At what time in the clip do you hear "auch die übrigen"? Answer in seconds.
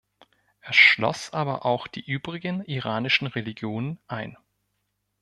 1.63-2.63